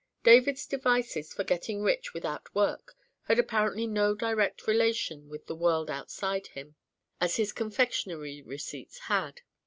David's 0.23 0.65
devices 0.65 1.31
for 1.31 1.43
getting 1.43 1.83
rich 1.83 2.11
without 2.11 2.55
work 2.55 2.95
had 3.25 3.37
apparently 3.37 3.85
no 3.85 4.15
direct 4.15 4.65
relation 4.65 5.29
with 5.29 5.45
the 5.45 5.53
world 5.53 5.91
outside 5.91 6.47
him, 6.47 6.75
as 7.19 7.35
his 7.35 7.53
confectionery 7.53 8.41
receipts 8.41 8.97
had. 9.13 9.41